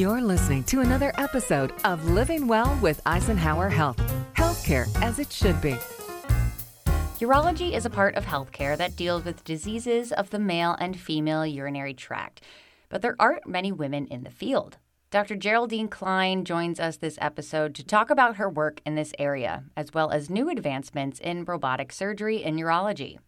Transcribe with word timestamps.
You're 0.00 0.22
listening 0.22 0.64
to 0.64 0.80
another 0.80 1.12
episode 1.18 1.74
of 1.84 2.08
Living 2.08 2.46
Well 2.46 2.74
with 2.80 3.02
Eisenhower 3.04 3.68
Health. 3.68 3.98
Healthcare 4.32 4.88
as 5.02 5.18
it 5.18 5.30
should 5.30 5.60
be. 5.60 5.76
Urology 7.18 7.74
is 7.74 7.84
a 7.84 7.90
part 7.90 8.14
of 8.14 8.24
healthcare 8.24 8.78
that 8.78 8.96
deals 8.96 9.26
with 9.26 9.44
diseases 9.44 10.10
of 10.10 10.30
the 10.30 10.38
male 10.38 10.74
and 10.80 10.98
female 10.98 11.44
urinary 11.44 11.92
tract, 11.92 12.40
but 12.88 13.02
there 13.02 13.14
aren't 13.20 13.46
many 13.46 13.72
women 13.72 14.06
in 14.06 14.24
the 14.24 14.30
field. 14.30 14.78
Dr. 15.10 15.36
Geraldine 15.36 15.88
Klein 15.88 16.46
joins 16.46 16.80
us 16.80 16.96
this 16.96 17.18
episode 17.20 17.74
to 17.74 17.84
talk 17.84 18.08
about 18.08 18.36
her 18.36 18.48
work 18.48 18.80
in 18.86 18.94
this 18.94 19.12
area, 19.18 19.64
as 19.76 19.92
well 19.92 20.10
as 20.12 20.30
new 20.30 20.48
advancements 20.48 21.20
in 21.20 21.44
robotic 21.44 21.92
surgery 21.92 22.42
and 22.42 22.58
urology. 22.58 23.18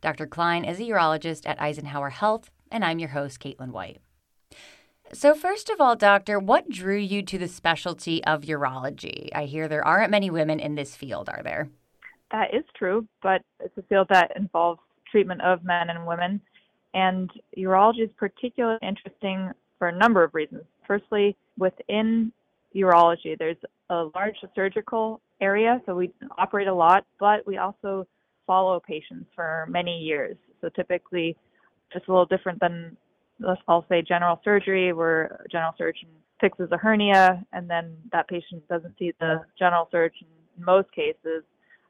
Dr. 0.00 0.26
Klein 0.26 0.64
is 0.64 0.80
a 0.80 0.82
urologist 0.82 1.48
at 1.48 1.62
Eisenhower 1.62 2.10
Health, 2.10 2.50
and 2.72 2.84
I'm 2.84 2.98
your 2.98 3.10
host, 3.10 3.38
Caitlin 3.38 3.70
White. 3.70 4.00
So, 5.12 5.34
first 5.34 5.70
of 5.70 5.80
all, 5.80 5.96
doctor, 5.96 6.38
what 6.38 6.68
drew 6.68 6.98
you 6.98 7.22
to 7.22 7.38
the 7.38 7.48
specialty 7.48 8.22
of 8.24 8.42
urology? 8.42 9.30
I 9.34 9.44
hear 9.44 9.66
there 9.66 9.86
aren't 9.86 10.10
many 10.10 10.28
women 10.28 10.60
in 10.60 10.74
this 10.74 10.94
field, 10.94 11.30
are 11.30 11.42
there? 11.42 11.68
That 12.30 12.52
is 12.52 12.64
true, 12.76 13.06
but 13.22 13.40
it's 13.60 13.76
a 13.78 13.82
field 13.82 14.08
that 14.10 14.32
involves 14.36 14.80
treatment 15.10 15.40
of 15.40 15.64
men 15.64 15.88
and 15.88 16.06
women. 16.06 16.40
And 16.92 17.30
urology 17.56 18.04
is 18.04 18.10
particularly 18.18 18.78
interesting 18.82 19.50
for 19.78 19.88
a 19.88 19.96
number 19.96 20.22
of 20.22 20.34
reasons. 20.34 20.64
Firstly, 20.86 21.36
within 21.56 22.30
urology, 22.76 23.38
there's 23.38 23.56
a 23.88 24.08
large 24.14 24.36
surgical 24.54 25.22
area, 25.40 25.80
so 25.86 25.94
we 25.94 26.12
operate 26.36 26.68
a 26.68 26.74
lot, 26.74 27.06
but 27.18 27.46
we 27.46 27.56
also 27.56 28.06
follow 28.46 28.78
patients 28.80 29.26
for 29.34 29.66
many 29.70 29.98
years. 30.00 30.36
So 30.60 30.68
typically, 30.68 31.34
just 31.92 32.08
a 32.08 32.10
little 32.10 32.26
different 32.26 32.60
than 32.60 32.96
let's 33.40 33.60
I'll 33.68 33.86
say 33.88 34.02
general 34.02 34.40
surgery, 34.44 34.92
where 34.92 35.40
a 35.44 35.48
general 35.48 35.72
surgeon 35.78 36.08
fixes 36.40 36.68
a 36.70 36.76
hernia 36.76 37.44
and 37.52 37.68
then 37.68 37.96
that 38.12 38.28
patient 38.28 38.66
doesn't 38.68 38.94
see 38.98 39.12
the 39.20 39.40
general 39.58 39.88
surgeon 39.90 40.26
in 40.56 40.64
most 40.64 40.90
cases 40.92 41.42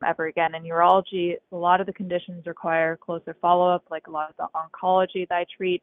ever 0.07 0.27
again. 0.27 0.55
In 0.55 0.63
urology, 0.63 1.35
a 1.53 1.57
lot 1.57 1.81
of 1.81 1.87
the 1.87 1.93
conditions 1.93 2.47
require 2.47 2.97
closer 2.97 3.37
follow 3.41 3.69
up, 3.69 3.85
like 3.91 4.07
a 4.07 4.11
lot 4.11 4.31
of 4.31 4.37
the 4.37 4.47
oncology 4.55 5.29
that 5.29 5.35
I 5.35 5.47
treat, 5.55 5.83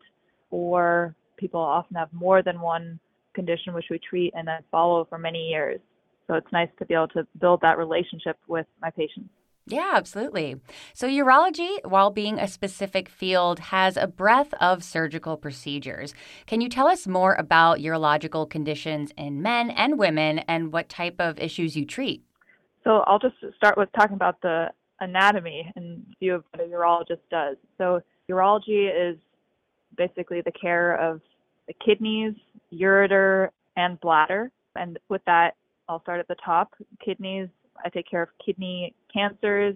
or 0.51 1.15
people 1.37 1.59
often 1.59 1.95
have 1.95 2.11
more 2.13 2.41
than 2.41 2.59
one 2.61 2.99
condition 3.33 3.73
which 3.73 3.87
we 3.89 3.99
treat 3.99 4.33
and 4.35 4.47
then 4.47 4.61
follow 4.71 5.05
for 5.05 5.17
many 5.17 5.49
years. 5.49 5.79
So 6.27 6.35
it's 6.35 6.51
nice 6.51 6.69
to 6.79 6.85
be 6.85 6.93
able 6.93 7.09
to 7.09 7.27
build 7.39 7.61
that 7.61 7.77
relationship 7.77 8.37
with 8.47 8.65
my 8.81 8.89
patients. 8.89 9.29
Yeah, 9.67 9.93
absolutely. 9.95 10.57
So, 10.93 11.07
urology, 11.07 11.83
while 11.83 12.11
being 12.11 12.37
a 12.37 12.47
specific 12.47 13.09
field, 13.09 13.57
has 13.59 13.97
a 13.97 14.05
breadth 14.05 14.53
of 14.61 14.83
surgical 14.83 15.37
procedures. 15.37 16.13
Can 16.45 16.61
you 16.61 16.69
tell 16.69 16.87
us 16.87 17.07
more 17.07 17.33
about 17.33 17.79
urological 17.79 18.47
conditions 18.47 19.11
in 19.17 19.41
men 19.41 19.71
and 19.71 19.97
women 19.97 20.39
and 20.39 20.71
what 20.71 20.87
type 20.87 21.15
of 21.17 21.39
issues 21.39 21.75
you 21.75 21.83
treat? 21.83 22.23
So, 22.83 23.03
I'll 23.07 23.17
just 23.17 23.37
start 23.57 23.75
with 23.75 23.89
talking 23.93 24.15
about 24.15 24.39
the 24.41 24.67
anatomy 24.99 25.71
and 25.75 26.05
view 26.19 26.35
of 26.35 26.43
what 26.51 26.63
a 26.63 26.69
urologist 26.69 27.25
does. 27.31 27.57
So, 27.79 28.01
urology 28.29 28.89
is 29.11 29.17
basically 29.97 30.41
the 30.41 30.51
care 30.51 30.95
of 30.95 31.21
the 31.67 31.73
kidneys, 31.83 32.35
ureter, 32.71 33.49
and 33.75 33.99
bladder. 33.99 34.51
And 34.75 34.99
with 35.09 35.21
that, 35.25 35.55
I'll 35.89 36.01
start 36.01 36.19
at 36.19 36.27
the 36.27 36.35
top. 36.45 36.73
Kidneys 37.03 37.49
I 37.83 37.89
take 37.89 38.09
care 38.09 38.23
of 38.23 38.29
kidney 38.43 38.93
cancers, 39.11 39.75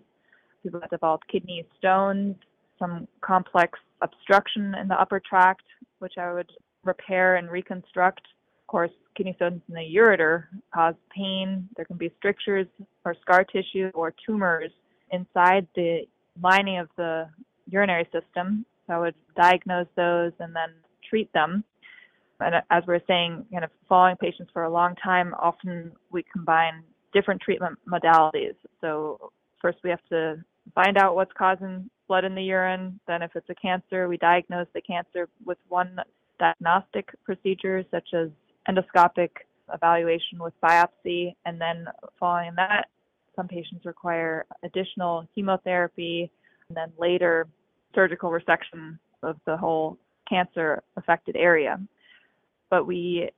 people 0.64 0.80
that 0.80 0.90
develop 0.90 1.22
kidney 1.32 1.66
stones, 1.78 2.36
some 2.78 3.08
complex 3.22 3.80
obstruction 4.02 4.76
in 4.76 4.88
the 4.88 5.00
upper 5.00 5.20
tract, 5.20 5.64
which 6.00 6.14
I 6.18 6.34
would 6.34 6.50
repair 6.84 7.36
and 7.36 7.50
reconstruct. 7.50 8.22
Of 8.62 8.68
course, 8.68 8.92
kidney 9.16 9.34
stones 9.36 9.62
in 9.68 9.76
the 9.76 9.96
ureter 9.96 10.46
cause 10.74 10.96
pain. 11.16 11.68
There 11.76 11.86
can 11.86 11.98
be 11.98 12.12
strictures 12.18 12.68
or 13.04 13.16
scar 13.22 13.44
tissue 13.44 13.92
or 13.94 14.14
tumors 14.26 14.72
inside 15.12 15.68
the 15.76 16.08
lining 16.42 16.78
of 16.78 16.88
the 16.96 17.28
urinary 17.68 18.08
system. 18.12 18.66
So 18.88 18.94
I 18.94 19.00
would 19.00 19.16
diagnose 19.36 19.88
those 19.96 20.32
and 20.40 20.56
then 20.56 20.70
treat 21.10 21.32
them. 21.34 21.64
And 22.40 22.56
as 22.70 22.84
we 22.88 22.96
are 22.96 23.02
saying, 23.06 23.46
kind 23.52 23.66
of 23.66 23.72
following 23.90 24.16
patients 24.16 24.50
for 24.54 24.64
a 24.64 24.70
long 24.70 24.96
time, 24.96 25.36
often 25.38 25.92
we 26.12 26.24
combine 26.32 26.84
different 27.14 27.42
treatment 27.42 27.78
modalities. 27.88 28.56
So 28.82 29.32
first 29.62 29.80
we 29.84 29.90
have 29.90 30.04
to 30.10 30.44
find 30.76 30.98
out 30.98 31.16
what's 31.16 31.32
causing 31.38 31.90
blood 32.08 32.26
in 32.26 32.36
the 32.36 32.44
urine. 32.44 33.00
Then 33.08 33.22
if 33.22 33.32
it's 33.36 33.50
a 33.50 33.56
cancer, 33.56 34.08
we 34.08 34.18
diagnose 34.18 34.68
the 34.74 34.82
cancer 34.82 35.28
with 35.46 35.58
one 35.68 35.98
diagnostic 36.40 37.10
procedure 37.24 37.84
such 37.92 38.10
as 38.14 38.30
endoscopic 38.70 39.30
evaluation 39.74 40.40
with 40.40 40.54
biopsy. 40.62 41.36
And 41.46 41.60
then 41.60 41.86
following 42.20 42.54
that, 42.56 42.88
some 43.36 43.48
patients 43.48 43.86
require 43.86 44.46
additional 44.64 45.28
chemotherapy 45.34 46.32
and 46.68 46.78
then 46.78 46.92
later 46.98 47.48
surgical 47.96 48.30
resection 48.32 48.98
of 49.24 49.38
the 49.46 49.58
whole 49.58 49.98
cancer 50.28 50.84
affected 50.98 51.36
area. 51.36 51.80
But 52.70 52.86
we 52.86 53.30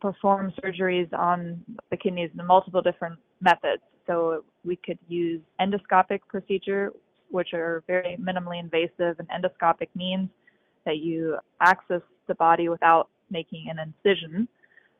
perform 0.00 0.52
surgeries 0.62 1.12
on 1.12 1.62
the 1.90 1.96
kidneys 1.96 2.30
in 2.38 2.46
multiple 2.46 2.82
different 2.82 3.18
methods. 3.40 3.82
So 4.06 4.44
we 4.64 4.76
could 4.76 4.98
use 5.08 5.40
endoscopic 5.60 6.20
procedure, 6.28 6.92
which 7.30 7.54
are 7.54 7.82
very 7.86 8.16
minimally 8.20 8.60
invasive, 8.60 9.18
and 9.18 9.28
endoscopic 9.28 9.88
means 9.94 10.28
that 10.84 10.98
you 10.98 11.38
access 11.60 12.02
the 12.26 12.34
body 12.34 12.68
without 12.68 13.08
making 13.30 13.66
an 13.70 13.78
incision. 13.78 14.48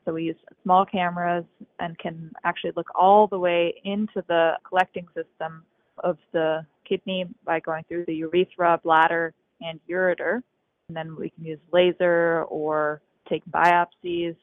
So 0.03 0.13
we 0.13 0.23
use 0.23 0.35
small 0.63 0.85
cameras 0.85 1.45
and 1.79 1.97
can 1.97 2.31
actually 2.43 2.73
look 2.75 2.87
all 2.95 3.27
the 3.27 3.39
way 3.39 3.73
into 3.83 4.23
the 4.27 4.53
collecting 4.67 5.07
system 5.15 5.63
of 6.03 6.17
the 6.31 6.65
kidney 6.87 7.25
by 7.43 7.59
going 7.59 7.83
through 7.87 8.05
the 8.05 8.15
urethra, 8.15 8.79
bladder, 8.83 9.33
and 9.61 9.79
ureter. 9.89 10.41
And 10.87 10.97
then 10.97 11.15
we 11.15 11.29
can 11.31 11.45
use 11.45 11.59
laser 11.71 12.43
or 12.49 13.01
take 13.27 13.43
biopsies 13.49 14.35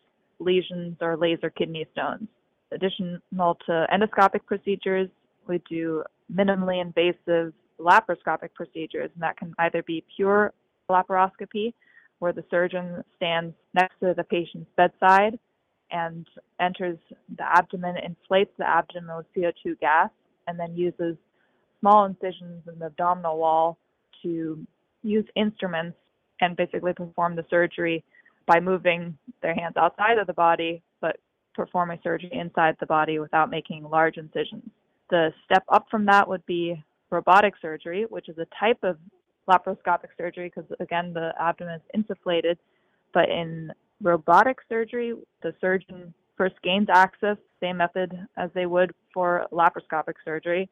lesions 0.42 0.96
or 1.00 1.16
laser 1.16 1.50
kidney 1.50 1.86
stones. 1.92 2.28
Additional 2.72 3.56
to 3.66 3.86
endoscopic 3.92 4.44
procedures, 4.46 5.08
we 5.46 5.60
do 5.68 6.02
minimally 6.34 6.80
invasive 6.80 7.52
laparoscopic 7.78 8.54
procedures, 8.54 9.10
and 9.14 9.22
that 9.22 9.36
can 9.36 9.54
either 9.58 9.82
be 9.82 10.04
pure 10.16 10.52
laparoscopy, 10.90 11.74
where 12.18 12.32
the 12.32 12.44
surgeon 12.50 13.02
stands 13.16 13.54
next 13.74 13.94
to 14.00 14.14
the 14.16 14.24
patient's 14.24 14.70
bedside 14.76 15.38
and 15.90 16.26
enters 16.60 16.98
the 17.36 17.44
abdomen, 17.44 17.96
inflates 17.98 18.52
the 18.58 18.68
abdomen 18.68 19.16
with 19.16 19.26
CO2 19.36 19.78
gas, 19.80 20.10
and 20.46 20.58
then 20.58 20.74
uses 20.74 21.16
small 21.80 22.06
incisions 22.06 22.62
in 22.72 22.78
the 22.78 22.86
abdominal 22.86 23.38
wall 23.38 23.76
to 24.22 24.64
use 25.02 25.26
instruments 25.36 25.98
and 26.40 26.56
basically 26.56 26.92
perform 26.92 27.36
the 27.36 27.44
surgery 27.50 28.04
by 28.46 28.60
moving 28.60 29.16
their 29.42 29.54
hands 29.54 29.76
outside 29.76 30.18
of 30.18 30.26
the 30.26 30.32
body, 30.32 30.82
but 31.00 31.16
performing 31.54 31.98
surgery 32.02 32.30
inside 32.32 32.76
the 32.80 32.86
body 32.86 33.18
without 33.18 33.50
making 33.50 33.88
large 33.88 34.16
incisions. 34.16 34.68
The 35.10 35.32
step 35.44 35.64
up 35.68 35.86
from 35.90 36.06
that 36.06 36.28
would 36.28 36.44
be 36.46 36.82
robotic 37.10 37.54
surgery, 37.60 38.06
which 38.08 38.28
is 38.28 38.38
a 38.38 38.46
type 38.58 38.78
of 38.82 38.96
laparoscopic 39.48 40.08
surgery 40.16 40.50
because, 40.54 40.70
again, 40.80 41.12
the 41.12 41.32
abdomen 41.38 41.80
is 41.80 42.00
insufflated. 42.04 42.56
But 43.12 43.28
in 43.28 43.72
robotic 44.00 44.58
surgery, 44.68 45.14
the 45.42 45.54
surgeon 45.60 46.14
first 46.36 46.54
gains 46.62 46.88
access, 46.90 47.36
same 47.60 47.76
method 47.76 48.12
as 48.36 48.50
they 48.54 48.66
would 48.66 48.92
for 49.12 49.46
laparoscopic 49.52 50.14
surgery, 50.24 50.68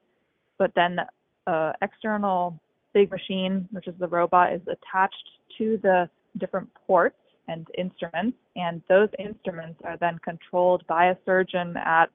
but 0.58 0.72
then 0.75 0.98
an 1.47 1.75
external 1.82 2.58
big 2.94 3.10
machine, 3.10 3.69
which 3.70 3.87
is 3.87 3.94
the 3.98 4.08
robot, 4.08 4.52
is 4.52 4.62
attached 4.62 5.28
to 5.58 5.78
the 5.82 6.08
different 6.38 6.69
ports 6.87 7.16
and 7.48 7.66
instruments, 7.76 8.36
and 8.56 8.82
those 8.88 9.08
instruments 9.18 9.80
are 9.84 9.96
then 9.96 10.18
controlled 10.25 10.87
by 10.87 11.06
a 11.06 11.16
surgeon 11.25 11.76
at 11.76 12.06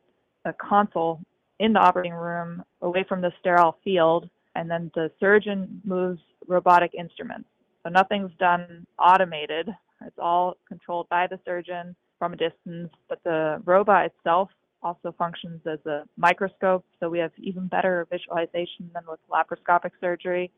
a 0.45 0.54
console 0.54 1.19
in 1.60 1.74
the 1.74 1.80
operating 1.80 2.13
room 2.13 2.63
away 2.81 3.04
from 3.07 3.22
the 3.22 3.31
sterile 3.39 3.77
field, 3.83 4.30
and 4.56 4.69
then 4.69 4.92
the 4.95 5.12
surgeon 5.19 5.81
moves 5.83 6.22
robotic 6.48 6.94
instruments. 6.94 7.50
So 7.83 7.89
nothing's 7.89 8.31
done 8.39 8.86
automated. 9.00 9.69
It's 10.06 10.19
all 10.19 10.56
controlled 10.68 11.07
by 11.10 11.28
the 11.28 11.39
surgeon 11.45 11.95
from 12.19 12.33
a 12.33 12.38
distance, 12.38 12.89
but 13.10 13.24
the 13.24 13.62
robot 13.66 14.06
itself 14.06 14.50
also 14.83 15.13
functions 15.18 15.62
as 15.66 15.80
a 15.86 16.04
microscope, 16.16 16.86
so 17.00 17.10
we 17.10 17.19
have 17.19 17.31
even 17.38 17.68
better 17.68 18.07
visualization 18.12 18.89
than 18.94 19.04
with 19.10 19.19
laparoscopic 19.30 19.92
surgery, 20.00 20.51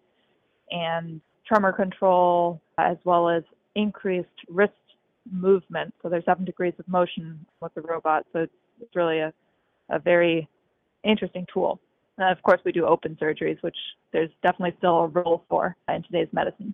and 0.69 1.21
tremor 1.47 1.71
control, 1.71 2.61
as 2.77 2.97
well 3.05 3.29
as 3.29 3.43
increased 3.77 4.27
wrist 4.49 4.73
movement. 5.31 5.93
So 6.01 6.09
there's 6.09 6.25
seven 6.25 6.43
degrees 6.43 6.73
of 6.79 6.87
motion 6.87 7.45
with 7.61 7.73
the 7.75 7.81
robot. 7.81 8.25
So 8.33 8.39
it's, 8.39 8.53
it's 8.81 8.95
really 8.95 9.19
a, 9.19 9.31
a 9.89 9.99
very 9.99 10.49
interesting 11.03 11.45
tool. 11.53 11.79
And 12.17 12.35
of 12.35 12.41
course, 12.43 12.59
we 12.65 12.71
do 12.71 12.85
open 12.85 13.17
surgeries, 13.21 13.61
which 13.61 13.77
there's 14.11 14.31
definitely 14.41 14.75
still 14.79 14.99
a 15.01 15.07
role 15.07 15.45
for 15.47 15.75
in 15.87 16.03
today's 16.03 16.27
medicine. 16.31 16.73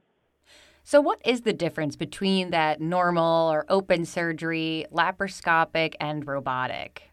So, 0.86 1.02
what 1.02 1.22
is 1.26 1.42
the 1.42 1.54
difference 1.54 1.96
between 1.96 2.52
that 2.52 2.82
normal 2.82 3.52
or 3.52 3.66
open 3.70 4.06
surgery, 4.06 4.86
laparoscopic, 4.92 5.96
and 6.00 6.26
robotic? 6.26 7.04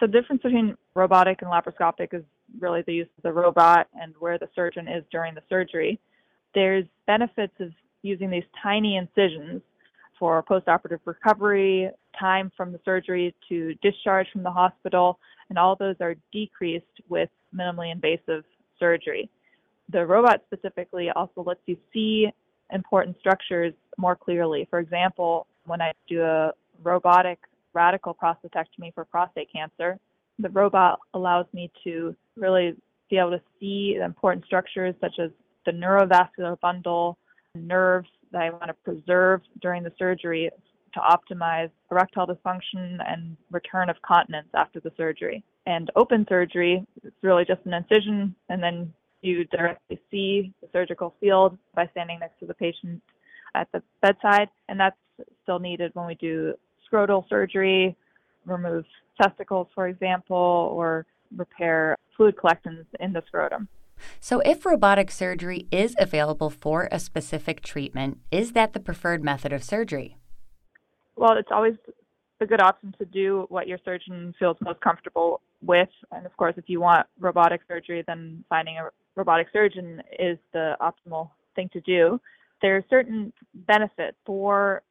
So, 0.00 0.06
the 0.06 0.12
difference 0.12 0.42
between 0.42 0.76
robotic 0.94 1.42
and 1.42 1.50
laparoscopic 1.50 2.12
is 2.12 2.22
really 2.60 2.82
the 2.86 2.94
use 2.94 3.08
of 3.16 3.22
the 3.22 3.32
robot 3.32 3.88
and 4.00 4.14
where 4.18 4.38
the 4.38 4.48
surgeon 4.54 4.88
is 4.88 5.04
during 5.10 5.34
the 5.34 5.42
surgery. 5.48 5.98
There's 6.54 6.84
benefits 7.06 7.54
of 7.60 7.70
using 8.04 8.30
these 8.30 8.44
tiny 8.62 8.96
incisions 8.96 9.62
for 10.18 10.42
postoperative 10.42 11.00
recovery, 11.04 11.90
time 12.18 12.52
from 12.56 12.70
the 12.70 12.78
surgery 12.84 13.34
to 13.48 13.74
discharge 13.82 14.26
from 14.32 14.42
the 14.42 14.50
hospital, 14.50 15.18
and 15.48 15.58
all 15.58 15.74
those 15.74 15.96
are 16.00 16.14
decreased 16.32 16.84
with 17.08 17.28
minimally 17.56 17.90
invasive 17.90 18.44
surgery. 18.78 19.28
The 19.90 20.06
robot 20.06 20.42
specifically 20.46 21.10
also 21.10 21.42
lets 21.42 21.60
you 21.66 21.76
see 21.92 22.28
important 22.72 23.16
structures 23.18 23.74
more 23.98 24.16
clearly. 24.16 24.66
For 24.70 24.78
example, 24.78 25.46
when 25.66 25.80
I 25.82 25.92
do 26.08 26.22
a 26.22 26.52
robotic 26.82 27.38
radical 27.72 28.14
prostatectomy 28.14 28.94
for 28.94 29.04
prostate 29.04 29.48
cancer, 29.52 29.98
the 30.38 30.48
robot 30.50 31.00
allows 31.12 31.46
me 31.52 31.70
to 31.84 32.14
really 32.36 32.76
be 33.10 33.18
able 33.18 33.30
to 33.30 33.42
see 33.60 33.98
important 34.02 34.44
structures 34.46 34.94
such 35.00 35.18
as 35.18 35.30
the 35.66 35.72
neurovascular 35.72 36.58
bundle, 36.60 37.18
nerves 37.54 38.08
that 38.32 38.42
I 38.42 38.50
want 38.50 38.66
to 38.66 38.74
preserve 38.74 39.42
during 39.60 39.82
the 39.82 39.92
surgery 39.98 40.50
to 40.92 41.00
optimize 41.00 41.70
erectile 41.90 42.26
dysfunction 42.26 42.98
and 43.06 43.36
return 43.50 43.90
of 43.90 43.96
continence 44.02 44.48
after 44.54 44.80
the 44.80 44.92
surgery. 44.96 45.44
And 45.66 45.90
open 45.96 46.26
surgery, 46.28 46.86
it's 47.02 47.16
really 47.22 47.44
just 47.44 47.60
an 47.64 47.74
incision, 47.74 48.34
and 48.48 48.62
then 48.62 48.92
you 49.22 49.44
directly 49.46 50.00
see 50.10 50.52
the 50.60 50.68
surgical 50.72 51.14
field 51.20 51.56
by 51.74 51.88
standing 51.92 52.18
next 52.20 52.38
to 52.40 52.46
the 52.46 52.54
patient 52.54 53.00
at 53.54 53.68
the 53.72 53.82
bedside. 54.02 54.48
And 54.68 54.78
that's 54.78 54.96
still 55.42 55.58
needed 55.58 55.90
when 55.94 56.06
we 56.06 56.14
do 56.16 56.54
scrotal 56.86 57.28
surgery, 57.28 57.96
remove 58.44 58.84
testicles, 59.20 59.68
for 59.74 59.88
example, 59.88 60.36
or 60.72 61.06
repair 61.36 61.96
fluid 62.16 62.36
collections 62.36 62.84
in 63.00 63.12
the 63.12 63.22
scrotum. 63.26 63.68
So, 64.20 64.40
if 64.40 64.64
robotic 64.64 65.10
surgery 65.10 65.66
is 65.70 65.94
available 65.98 66.50
for 66.50 66.88
a 66.90 66.98
specific 66.98 67.62
treatment, 67.62 68.18
is 68.30 68.52
that 68.52 68.72
the 68.72 68.80
preferred 68.80 69.22
method 69.22 69.52
of 69.52 69.62
surgery? 69.62 70.16
Well, 71.16 71.36
it's 71.36 71.50
always 71.50 71.74
a 72.40 72.46
good 72.46 72.60
option 72.60 72.94
to 72.98 73.04
do 73.04 73.46
what 73.48 73.68
your 73.68 73.78
surgeon 73.84 74.34
feels 74.38 74.56
most 74.60 74.80
comfortable 74.80 75.40
with. 75.62 75.88
And 76.12 76.26
of 76.26 76.36
course, 76.36 76.54
if 76.56 76.64
you 76.68 76.80
want 76.80 77.06
robotic 77.18 77.62
surgery, 77.68 78.02
then 78.06 78.44
finding 78.48 78.78
a 78.78 78.90
robotic 79.14 79.48
surgeon 79.52 80.02
is 80.18 80.38
the 80.52 80.76
optimal 80.80 81.30
thing 81.54 81.70
to 81.72 81.80
do. 81.80 82.20
There 82.62 82.76
are 82.76 82.84
certain 82.90 83.32
benefits 83.54 84.16
for, 84.26 84.82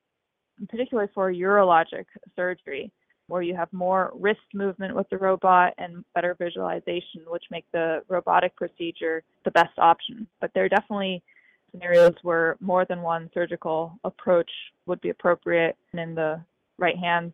particularly 0.70 1.10
for 1.14 1.32
urologic 1.32 2.06
surgery 2.36 2.92
where 3.28 3.42
you 3.42 3.56
have 3.56 3.72
more 3.72 4.12
wrist 4.16 4.42
movement 4.54 4.96
with 4.96 5.10
the 5.10 5.18
robot 5.18 5.74
and 5.78 6.04
better 6.14 6.36
visualization, 6.38 7.22
which 7.28 7.44
make 7.52 7.66
the 7.72 8.02
robotic 8.10 8.56
procedure 8.56 9.24
the 9.46 9.52
best 9.52 9.78
option. 9.78 10.28
But 10.42 10.52
there 10.54 10.66
are 10.66 10.70
definitely 10.70 11.24
scenarios 11.72 12.16
where 12.22 12.58
more 12.60 12.86
than 12.86 13.02
one 13.02 13.30
surgical 13.34 13.98
approach 14.04 14.52
would 14.86 15.02
be 15.02 15.10
appropriate, 15.10 15.76
and 15.92 16.02
in 16.02 16.16
the 16.16 16.42
right 16.78 16.98
hands 16.98 17.34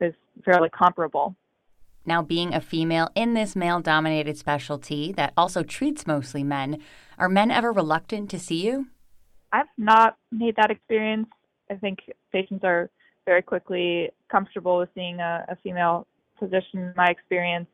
is 0.00 0.14
fairly 0.44 0.68
comparable. 0.70 1.34
Now, 2.04 2.22
being 2.22 2.54
a 2.54 2.60
female 2.60 3.10
in 3.14 3.34
this 3.34 3.54
male 3.54 3.80
dominated 3.80 4.38
specialty 4.38 5.12
that 5.12 5.32
also 5.36 5.62
treats 5.62 6.06
mostly 6.06 6.42
men, 6.42 6.78
are 7.18 7.28
men 7.28 7.50
ever 7.50 7.72
reluctant 7.72 8.30
to 8.30 8.38
see 8.38 8.64
you? 8.66 8.86
I've 9.52 9.66
not 9.76 10.16
made 10.30 10.56
that 10.56 10.70
experience. 10.70 11.28
I 11.70 11.74
think 11.74 11.98
patients 12.32 12.64
are 12.64 12.90
very 13.28 13.42
quickly 13.42 14.08
comfortable 14.30 14.78
with 14.78 14.88
seeing 14.94 15.20
a, 15.20 15.44
a 15.50 15.56
female 15.62 16.06
physician 16.38 16.78
in 16.78 16.94
my 16.96 17.08
experience. 17.08 17.66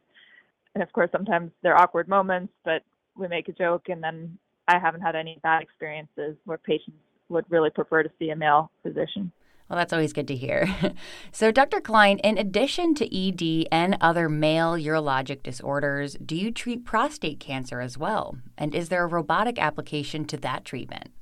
And 0.74 0.82
of 0.82 0.92
course, 0.92 1.10
sometimes 1.12 1.52
there 1.62 1.74
are 1.74 1.80
awkward 1.80 2.08
moments, 2.08 2.52
but 2.64 2.82
we 3.16 3.28
make 3.28 3.48
a 3.48 3.52
joke, 3.52 3.84
and 3.88 4.02
then 4.02 4.36
I 4.66 4.80
haven't 4.80 5.02
had 5.02 5.14
any 5.14 5.38
bad 5.44 5.62
experiences 5.62 6.36
where 6.44 6.58
patients 6.58 6.96
would 7.28 7.44
really 7.50 7.70
prefer 7.70 8.02
to 8.02 8.10
see 8.18 8.30
a 8.30 8.36
male 8.36 8.72
physician. 8.82 9.30
Well, 9.70 9.78
that's 9.78 9.92
always 9.92 10.12
good 10.12 10.26
to 10.26 10.34
hear. 10.34 10.66
so, 11.30 11.52
Dr. 11.52 11.80
Klein, 11.80 12.18
in 12.18 12.36
addition 12.36 12.96
to 12.96 13.06
ED 13.06 13.68
and 13.70 13.96
other 14.00 14.28
male 14.28 14.72
urologic 14.72 15.44
disorders, 15.44 16.16
do 16.16 16.34
you 16.34 16.50
treat 16.50 16.84
prostate 16.84 17.38
cancer 17.38 17.80
as 17.80 17.96
well? 17.96 18.36
And 18.58 18.74
is 18.74 18.88
there 18.88 19.04
a 19.04 19.06
robotic 19.06 19.60
application 19.60 20.24
to 20.26 20.36
that 20.38 20.64
treatment? 20.64 21.12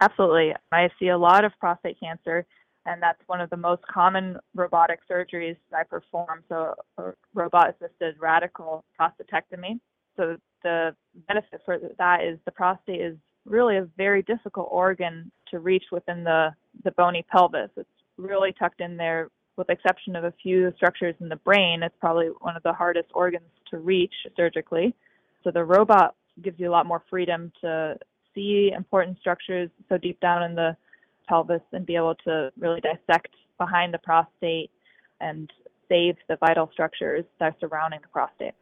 Absolutely. 0.00 0.54
I 0.72 0.88
see 0.98 1.08
a 1.08 1.18
lot 1.18 1.44
of 1.44 1.52
prostate 1.60 2.00
cancer 2.00 2.44
and 2.86 3.02
that's 3.02 3.20
one 3.26 3.40
of 3.40 3.50
the 3.50 3.56
most 3.56 3.82
common 3.86 4.38
robotic 4.54 5.00
surgeries 5.10 5.56
I 5.76 5.84
perform. 5.84 6.42
So, 6.48 6.74
robot 7.34 7.70
assisted 7.70 8.16
radical 8.18 8.84
prostatectomy. 8.98 9.80
So, 10.16 10.36
the 10.62 10.94
benefit 11.28 11.60
for 11.64 11.78
that 11.98 12.24
is 12.24 12.38
the 12.44 12.52
prostate 12.52 13.00
is 13.00 13.16
really 13.44 13.76
a 13.76 13.88
very 13.96 14.22
difficult 14.22 14.68
organ 14.70 15.30
to 15.50 15.58
reach 15.58 15.84
within 15.92 16.24
the, 16.24 16.54
the 16.84 16.90
bony 16.92 17.24
pelvis. 17.30 17.70
It's 17.76 17.88
really 18.16 18.52
tucked 18.52 18.80
in 18.80 18.96
there, 18.96 19.28
with 19.56 19.68
the 19.68 19.74
exception 19.74 20.16
of 20.16 20.24
a 20.24 20.32
few 20.42 20.72
structures 20.76 21.14
in 21.20 21.28
the 21.28 21.36
brain. 21.36 21.82
It's 21.82 21.94
probably 22.00 22.28
one 22.40 22.56
of 22.56 22.62
the 22.62 22.72
hardest 22.72 23.08
organs 23.14 23.46
to 23.70 23.78
reach 23.78 24.14
surgically. 24.36 24.94
So, 25.44 25.50
the 25.50 25.64
robot 25.64 26.14
gives 26.42 26.58
you 26.58 26.70
a 26.70 26.72
lot 26.72 26.86
more 26.86 27.02
freedom 27.10 27.52
to 27.60 27.98
see 28.34 28.72
important 28.74 29.18
structures 29.18 29.70
so 29.88 29.98
deep 29.98 30.20
down 30.20 30.42
in 30.44 30.54
the 30.54 30.76
pelvis 31.28 31.60
and 31.72 31.84
be 31.86 31.96
able 31.96 32.14
to 32.26 32.50
really 32.58 32.80
dissect 32.80 33.34
behind 33.58 33.92
the 33.92 33.98
prostate 33.98 34.70
and 35.20 35.52
save 35.88 36.16
the 36.28 36.36
vital 36.36 36.70
structures 36.72 37.24
that 37.38 37.46
are 37.46 37.56
surrounding 37.60 38.00
the 38.02 38.08
prostate. 38.08 38.54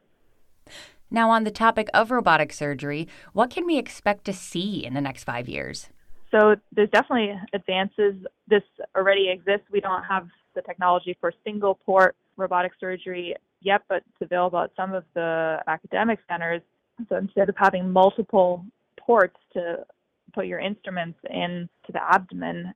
Now, 1.10 1.30
on 1.30 1.44
the 1.44 1.50
topic 1.50 1.88
of 1.94 2.10
robotic 2.10 2.52
surgery, 2.52 3.06
what 3.32 3.50
can 3.50 3.64
we 3.66 3.78
expect 3.78 4.24
to 4.24 4.32
see 4.32 4.84
in 4.84 4.94
the 4.94 5.00
next 5.00 5.24
five 5.24 5.48
years? 5.48 5.88
So, 6.32 6.56
there's 6.72 6.90
definitely 6.90 7.40
advances. 7.52 8.14
This 8.48 8.62
already 8.96 9.28
exists. 9.30 9.66
We 9.70 9.80
don't 9.80 10.02
have 10.02 10.26
the 10.54 10.62
technology 10.62 11.16
for 11.20 11.32
single 11.44 11.76
port 11.86 12.16
robotic 12.36 12.72
surgery 12.80 13.36
yet, 13.60 13.82
but 13.88 13.98
it's 13.98 14.22
available 14.22 14.58
at 14.58 14.70
some 14.76 14.94
of 14.94 15.04
the 15.14 15.62
academic 15.68 16.18
centers. 16.28 16.62
So, 17.08 17.16
instead 17.16 17.48
of 17.48 17.54
having 17.56 17.90
multiple 17.90 18.64
ports 18.98 19.36
to 19.52 19.86
put 20.34 20.46
your 20.46 20.61
instruments 20.61 21.19
into 21.31 21.93
the 21.93 22.02
abdomen, 22.02 22.73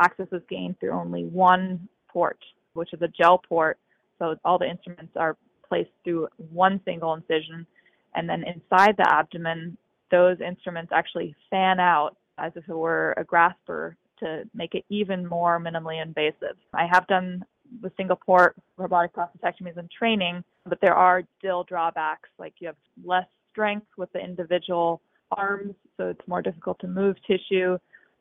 access 0.00 0.28
is 0.32 0.42
gained 0.48 0.78
through 0.78 0.92
only 0.92 1.24
one 1.24 1.88
port, 2.08 2.38
which 2.74 2.92
is 2.92 3.02
a 3.02 3.08
gel 3.08 3.38
port. 3.38 3.78
So 4.18 4.36
all 4.44 4.58
the 4.58 4.68
instruments 4.68 5.12
are 5.16 5.36
placed 5.68 5.90
through 6.04 6.28
one 6.52 6.80
single 6.84 7.14
incision. 7.14 7.66
And 8.14 8.28
then 8.28 8.44
inside 8.44 8.96
the 8.96 9.08
abdomen, 9.12 9.76
those 10.10 10.40
instruments 10.40 10.92
actually 10.94 11.34
fan 11.50 11.80
out 11.80 12.16
as 12.38 12.52
if 12.54 12.68
it 12.68 12.76
were 12.76 13.14
a 13.16 13.24
grasper 13.24 13.96
to 14.20 14.44
make 14.54 14.74
it 14.74 14.84
even 14.88 15.26
more 15.26 15.60
minimally 15.60 16.02
invasive. 16.02 16.56
I 16.72 16.86
have 16.90 17.06
done 17.06 17.44
the 17.82 17.90
single 17.96 18.16
port 18.16 18.56
robotic 18.76 19.14
prostatectomies 19.14 19.76
in 19.76 19.88
training, 19.96 20.44
but 20.64 20.80
there 20.80 20.94
are 20.94 21.22
still 21.38 21.64
drawbacks, 21.64 22.28
like 22.38 22.54
you 22.58 22.68
have 22.68 22.76
less 23.04 23.26
strength 23.50 23.86
with 23.96 24.12
the 24.12 24.20
individual 24.20 25.00
arms, 25.30 25.74
so 25.96 26.08
it's 26.08 26.28
more 26.28 26.42
difficult 26.42 26.78
to 26.80 26.88
move 26.88 27.16
tissue. 27.26 27.78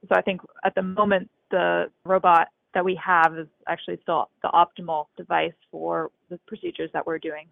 So 0.07 0.15
I 0.15 0.21
think 0.21 0.41
at 0.63 0.75
the 0.75 0.83
moment, 0.83 1.29
the 1.51 1.85
robot 2.05 2.49
that 2.73 2.85
we 2.85 2.99
have 3.03 3.37
is 3.37 3.47
actually 3.67 3.97
still 4.03 4.29
the 4.43 4.49
optimal 4.49 5.05
device 5.17 5.53
for 5.71 6.11
the 6.29 6.37
procedures 6.47 6.89
that 6.93 7.07
we're 7.07 7.19
doing. 7.19 7.47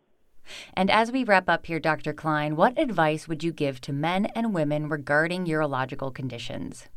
And 0.74 0.92
as 0.92 1.12
we 1.12 1.24
wrap 1.24 1.50
up 1.50 1.66
here, 1.66 1.80
Dr. 1.80 2.14
Klein, 2.14 2.56
what 2.56 2.78
advice 2.78 3.28
would 3.28 3.44
you 3.44 3.54
give 3.54 3.80
to 3.82 3.94
men 3.94 4.26
and 4.36 4.54
women 4.54 4.90
regarding 4.90 5.46
urological 5.46 6.14
conditions? 6.14 6.90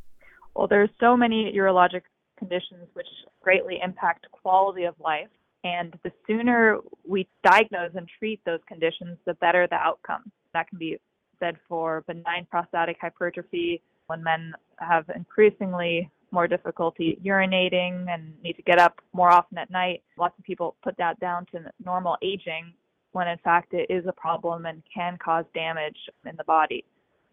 Well, 0.55 0.67
there's 0.67 0.91
so 0.99 1.17
many 1.17 1.53
urologic 1.57 2.03
conditions 2.39 2.89
which 2.95 3.07
greatly 3.41 3.79
impact 3.83 4.27
quality 4.33 4.85
of 4.85 4.95
life. 4.99 5.29
And 5.65 5.95
the 6.03 6.13
sooner 6.27 6.79
we 7.07 7.29
diagnose 7.45 7.93
and 7.95 8.09
treat 8.19 8.41
those 8.45 8.61
conditions, 8.69 9.19
the 9.27 9.35
better 9.35 9.67
the 9.69 9.77
outcome. 9.77 10.31
That 10.53 10.69
can 10.69 10.79
be 10.79 10.99
said 11.41 11.57
for 11.69 12.03
benign 12.07 12.47
prostatic 12.51 12.97
hypertrophy 13.01 13.83
when 14.07 14.23
men 14.23 14.53
have 14.79 15.05
increasingly 15.15 16.11
more 16.31 16.47
difficulty 16.47 17.19
urinating 17.25 18.07
and 18.09 18.33
need 18.43 18.55
to 18.55 18.63
get 18.63 18.79
up 18.79 19.01
more 19.13 19.31
often 19.31 19.59
at 19.59 19.71
night. 19.71 20.03
Lots 20.19 20.39
of 20.39 20.45
people 20.45 20.77
put 20.83 20.97
that 20.99 21.19
down 21.21 21.47
to 21.53 21.61
normal 21.85 22.17
aging 22.23 22.73
when 23.13 23.29
in 23.29 23.39
fact 23.39 23.73
it 23.73 23.87
is 23.89 24.05
a 24.07 24.13
problem 24.13 24.67
and 24.67 24.83
can 24.93 25.17
cause 25.25 25.45
damage 25.55 25.97
in 26.29 26.37
the 26.37 26.45
body. 26.45 26.85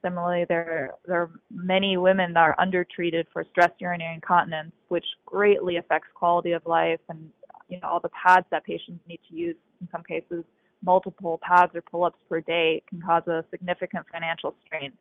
Similarly, 0.01 0.45
there, 0.47 0.91
there 1.05 1.21
are 1.21 1.31
many 1.51 1.97
women 1.97 2.33
that 2.33 2.39
are 2.39 2.55
undertreated 2.59 3.25
for 3.31 3.45
stress 3.51 3.71
urinary 3.79 4.15
incontinence, 4.15 4.73
which 4.89 5.05
greatly 5.25 5.77
affects 5.77 6.09
quality 6.13 6.51
of 6.51 6.65
life 6.65 6.99
and 7.09 7.29
you 7.69 7.79
know 7.81 7.87
all 7.87 7.99
the 7.99 8.09
pads 8.09 8.45
that 8.51 8.63
patients 8.65 9.01
need 9.07 9.19
to 9.29 9.35
use 9.35 9.55
in 9.81 9.87
some 9.91 10.03
cases 10.03 10.43
multiple 10.83 11.39
pads 11.41 11.73
or 11.75 11.81
pull-ups 11.81 12.19
per 12.29 12.41
day 12.41 12.83
can 12.89 13.01
cause 13.01 13.25
a 13.27 13.43
significant 13.49 14.05
financial 14.11 14.53
strain. 14.65 14.91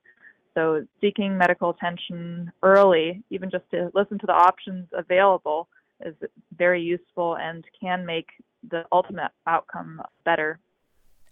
So, 0.55 0.87
seeking 1.01 1.39
medical 1.39 1.71
attention 1.71 2.53
early, 2.63 3.23
even 3.31 3.51
just 3.51 3.65
to 3.71 3.91
listen 3.95 4.19
to 4.19 4.27
the 4.27 4.35
options 4.35 4.87
available, 4.93 5.69
is 6.05 6.15
very 6.57 6.83
useful 6.83 7.37
and 7.37 7.65
can 7.81 8.05
make 8.05 8.27
the 8.71 8.85
ultimate 8.93 9.31
outcome 9.47 10.03
better. 10.25 10.59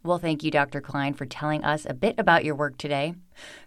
Well, 0.02 0.19
thank 0.19 0.42
you, 0.42 0.50
Dr. 0.50 0.80
Klein, 0.80 1.12
for 1.12 1.26
telling 1.26 1.62
us 1.62 1.85
a 1.85 1.92
bit 1.92 2.14
about 2.16 2.42
your 2.42 2.54
work 2.54 2.78
today. 2.78 3.12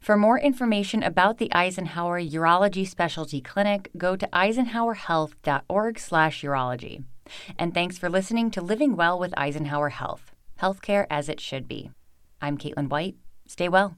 For 0.01 0.17
more 0.17 0.39
information 0.39 1.03
about 1.03 1.37
the 1.37 1.53
Eisenhower 1.53 2.19
Urology 2.19 2.87
Specialty 2.87 3.39
Clinic, 3.39 3.91
go 3.97 4.15
to 4.15 4.25
eisenhowerhealth.org/urology. 4.27 7.03
And 7.57 7.73
thanks 7.73 7.97
for 7.99 8.09
listening 8.09 8.51
to 8.51 8.61
Living 8.61 8.95
Well 8.95 9.19
with 9.19 9.33
Eisenhower 9.37 9.89
Health, 9.89 10.32
healthcare 10.61 11.05
as 11.09 11.29
it 11.29 11.39
should 11.39 11.67
be. 11.67 11.91
I'm 12.41 12.57
Caitlin 12.57 12.89
White. 12.89 13.15
Stay 13.47 13.69
well. 13.69 13.95